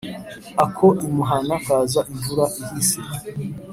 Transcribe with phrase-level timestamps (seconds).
[0.65, 2.99] Ako imuhana kaza imvura ihise.